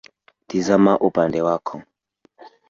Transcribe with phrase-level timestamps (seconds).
[0.47, 1.81] Tizama upande wako